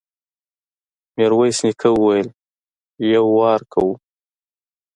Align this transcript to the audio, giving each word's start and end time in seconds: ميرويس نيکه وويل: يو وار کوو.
ميرويس 1.15 1.57
نيکه 1.65 1.89
وويل: 1.93 2.27
يو 3.11 3.25
وار 3.37 3.61
کوو. 3.71 3.91